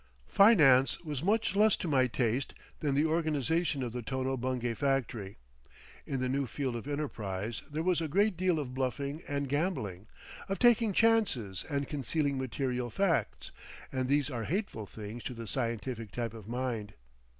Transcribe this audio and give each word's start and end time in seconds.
Finance 0.25 0.99
was 1.01 1.21
much 1.21 1.55
less 1.55 1.75
to 1.75 1.87
my 1.87 2.07
taste 2.07 2.55
than 2.79 2.95
the 2.95 3.05
organisation 3.05 3.83
of 3.83 3.93
the 3.93 4.01
Tono 4.01 4.35
Bungay 4.35 4.73
factory. 4.73 5.37
In 6.07 6.19
the 6.19 6.27
new 6.27 6.47
field 6.47 6.75
of 6.75 6.87
enterprise 6.87 7.61
there 7.69 7.83
was 7.83 8.01
a 8.01 8.07
great 8.07 8.35
deal 8.35 8.57
of 8.57 8.73
bluffing 8.73 9.21
and 9.27 9.47
gambling, 9.47 10.07
of 10.49 10.57
taking 10.57 10.91
chances 10.91 11.63
and 11.69 11.87
concealing 11.87 12.39
material 12.39 12.89
facts—and 12.89 14.09
these 14.09 14.31
are 14.31 14.45
hateful 14.45 14.87
things 14.87 15.21
to 15.25 15.35
the 15.35 15.45
scientific 15.45 16.09
type 16.11 16.33
of 16.33 16.47
mind. 16.47 16.95